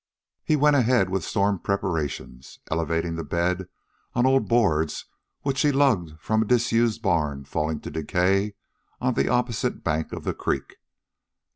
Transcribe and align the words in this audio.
He 0.43 0.55
went 0.55 0.75
ahead 0.75 1.11
with 1.11 1.23
storm 1.23 1.59
preparations, 1.59 2.57
elevating 2.71 3.17
the 3.17 3.23
bed 3.23 3.67
on 4.15 4.25
old 4.25 4.49
boards 4.49 5.05
which 5.43 5.61
he 5.61 5.71
lugged 5.71 6.19
from 6.19 6.41
a 6.41 6.45
disused 6.45 7.03
barn 7.03 7.45
falling 7.45 7.81
to 7.81 7.91
decay 7.91 8.55
on 8.99 9.13
the 9.13 9.29
opposite 9.29 9.83
bank 9.83 10.11
of 10.11 10.23
the 10.23 10.33
creek. 10.33 10.77